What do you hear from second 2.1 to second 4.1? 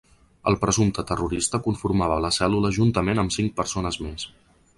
la cèl·lula juntament amb cinc persones